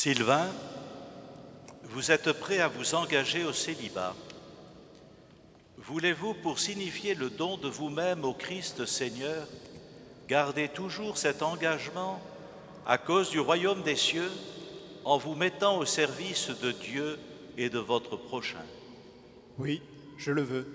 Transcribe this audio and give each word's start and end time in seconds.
Sylvain, 0.00 0.46
vous 1.82 2.12
êtes 2.12 2.30
prêt 2.30 2.60
à 2.60 2.68
vous 2.68 2.94
engager 2.94 3.42
au 3.42 3.52
célibat. 3.52 4.14
Voulez-vous, 5.76 6.34
pour 6.34 6.60
signifier 6.60 7.16
le 7.16 7.30
don 7.30 7.56
de 7.56 7.66
vous-même 7.66 8.24
au 8.24 8.32
Christ 8.32 8.86
Seigneur, 8.86 9.48
garder 10.28 10.68
toujours 10.68 11.18
cet 11.18 11.42
engagement 11.42 12.22
à 12.86 12.96
cause 12.96 13.30
du 13.30 13.40
royaume 13.40 13.82
des 13.82 13.96
cieux 13.96 14.30
en 15.04 15.18
vous 15.18 15.34
mettant 15.34 15.78
au 15.78 15.84
service 15.84 16.50
de 16.62 16.70
Dieu 16.70 17.18
et 17.56 17.68
de 17.68 17.80
votre 17.80 18.16
prochain? 18.16 18.64
Oui, 19.58 19.82
je 20.16 20.30
le 20.30 20.42
veux. 20.42 20.68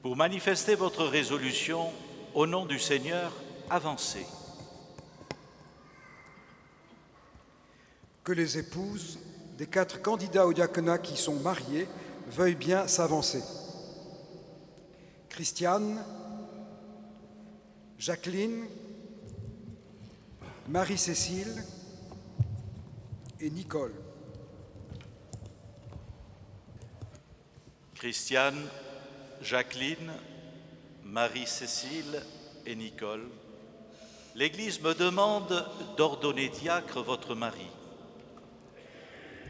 Pour 0.00 0.14
manifester 0.14 0.76
votre 0.76 1.06
résolution, 1.06 1.90
au 2.34 2.46
nom 2.46 2.66
du 2.66 2.78
Seigneur, 2.78 3.32
avancez. 3.68 4.26
Que 8.24 8.32
les 8.32 8.56
épouses 8.56 9.18
des 9.58 9.66
quatre 9.66 10.00
candidats 10.00 10.46
au 10.46 10.54
diaconat 10.54 10.96
qui 10.96 11.16
sont 11.16 11.34
mariés 11.40 11.86
veuillent 12.28 12.54
bien 12.54 12.88
s'avancer. 12.88 13.42
Christiane, 15.28 16.02
Jacqueline, 17.98 18.64
Marie-Cécile 20.68 21.62
et 23.40 23.50
Nicole. 23.50 23.92
Christiane, 27.94 28.68
Jacqueline, 29.42 30.12
Marie-Cécile 31.04 32.22
et 32.64 32.74
Nicole, 32.74 33.28
l'Église 34.34 34.80
me 34.80 34.94
demande 34.94 35.66
d'ordonner 35.98 36.48
diacre 36.48 37.02
votre 37.02 37.34
mari. 37.34 37.66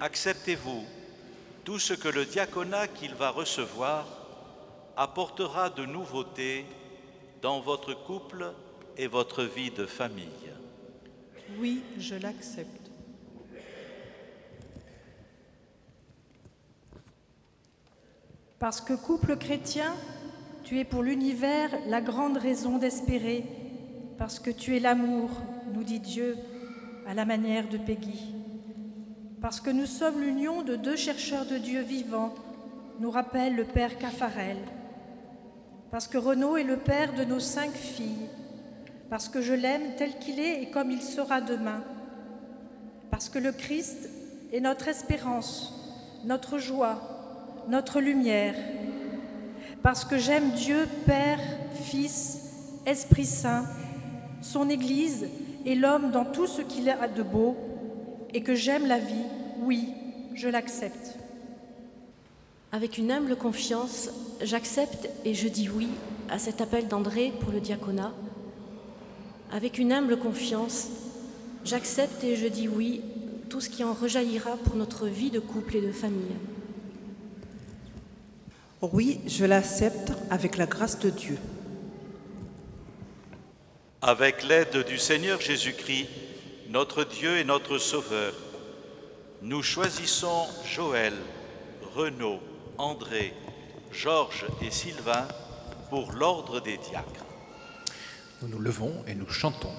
Acceptez-vous 0.00 0.84
tout 1.64 1.78
ce 1.78 1.94
que 1.94 2.08
le 2.08 2.24
diaconat 2.24 2.88
qu'il 2.88 3.14
va 3.14 3.30
recevoir 3.30 4.06
apportera 4.96 5.70
de 5.70 5.86
nouveautés 5.86 6.66
dans 7.42 7.60
votre 7.60 7.94
couple 7.94 8.52
et 8.96 9.06
votre 9.06 9.44
vie 9.44 9.70
de 9.70 9.86
famille. 9.86 10.28
Oui, 11.58 11.82
je 11.98 12.14
l'accepte. 12.14 12.90
Parce 18.58 18.80
que 18.80 18.94
couple 18.94 19.36
chrétien, 19.36 19.94
tu 20.64 20.78
es 20.78 20.84
pour 20.84 21.02
l'univers 21.02 21.70
la 21.86 22.00
grande 22.00 22.38
raison 22.38 22.78
d'espérer, 22.78 23.44
parce 24.16 24.38
que 24.38 24.50
tu 24.50 24.76
es 24.76 24.80
l'amour, 24.80 25.30
nous 25.72 25.84
dit 25.84 26.00
Dieu, 26.00 26.36
à 27.06 27.14
la 27.14 27.26
manière 27.26 27.68
de 27.68 27.76
Peggy. 27.76 28.34
Parce 29.44 29.60
que 29.60 29.68
nous 29.68 29.84
sommes 29.84 30.22
l'union 30.22 30.62
de 30.62 30.74
deux 30.74 30.96
chercheurs 30.96 31.44
de 31.44 31.58
Dieu 31.58 31.82
vivants, 31.82 32.34
nous 32.98 33.10
rappelle 33.10 33.54
le 33.54 33.64
Père 33.64 33.98
Caffarel. 33.98 34.56
Parce 35.90 36.08
que 36.08 36.16
Renaud 36.16 36.56
est 36.56 36.64
le 36.64 36.78
père 36.78 37.12
de 37.12 37.24
nos 37.24 37.40
cinq 37.40 37.72
filles. 37.72 38.30
Parce 39.10 39.28
que 39.28 39.42
je 39.42 39.52
l'aime 39.52 39.96
tel 39.98 40.18
qu'il 40.18 40.40
est 40.40 40.62
et 40.62 40.70
comme 40.70 40.90
il 40.90 41.02
sera 41.02 41.42
demain. 41.42 41.82
Parce 43.10 43.28
que 43.28 43.38
le 43.38 43.52
Christ 43.52 44.08
est 44.50 44.60
notre 44.60 44.88
espérance, 44.88 45.74
notre 46.24 46.56
joie, 46.56 46.98
notre 47.68 48.00
lumière. 48.00 48.54
Parce 49.82 50.06
que 50.06 50.16
j'aime 50.16 50.52
Dieu, 50.52 50.88
Père, 51.04 51.40
Fils, 51.82 52.38
Esprit 52.86 53.26
Saint, 53.26 53.66
son 54.40 54.70
Église 54.70 55.28
et 55.66 55.74
l'homme 55.74 56.12
dans 56.12 56.24
tout 56.24 56.46
ce 56.46 56.62
qu'il 56.62 56.88
a 56.88 57.08
de 57.08 57.22
beau, 57.22 57.73
et 58.34 58.42
que 58.42 58.54
j'aime 58.54 58.86
la 58.86 58.98
vie, 58.98 59.24
oui, 59.60 59.88
je 60.34 60.48
l'accepte. 60.48 61.14
Avec 62.72 62.98
une 62.98 63.12
humble 63.12 63.36
confiance, 63.36 64.10
j'accepte 64.42 65.08
et 65.24 65.32
je 65.32 65.46
dis 65.46 65.68
oui 65.68 65.88
à 66.28 66.40
cet 66.40 66.60
appel 66.60 66.88
d'André 66.88 67.32
pour 67.40 67.52
le 67.52 67.60
diaconat. 67.60 68.12
Avec 69.52 69.78
une 69.78 69.92
humble 69.92 70.18
confiance, 70.18 70.88
j'accepte 71.64 72.24
et 72.24 72.34
je 72.34 72.48
dis 72.48 72.66
oui 72.66 73.02
tout 73.48 73.60
ce 73.60 73.70
qui 73.70 73.84
en 73.84 73.94
rejaillira 73.94 74.56
pour 74.56 74.74
notre 74.74 75.06
vie 75.06 75.30
de 75.30 75.38
couple 75.38 75.76
et 75.76 75.80
de 75.80 75.92
famille. 75.92 76.34
Oui, 78.82 79.20
je 79.28 79.44
l'accepte 79.44 80.12
avec 80.28 80.56
la 80.56 80.66
grâce 80.66 80.98
de 80.98 81.08
Dieu. 81.08 81.38
Avec 84.02 84.42
l'aide 84.42 84.84
du 84.84 84.98
Seigneur 84.98 85.40
Jésus-Christ, 85.40 86.08
notre 86.74 87.04
Dieu 87.04 87.38
et 87.38 87.44
notre 87.44 87.78
Sauveur, 87.78 88.32
nous 89.42 89.62
choisissons 89.62 90.48
Joël, 90.66 91.14
Renaud, 91.94 92.40
André, 92.78 93.32
Georges 93.92 94.44
et 94.60 94.72
Sylvain 94.72 95.28
pour 95.88 96.10
l'ordre 96.10 96.58
des 96.58 96.76
diacres. 96.78 97.24
Nous 98.42 98.48
nous 98.48 98.58
levons 98.58 99.04
et 99.06 99.14
nous 99.14 99.28
chantons. 99.28 99.70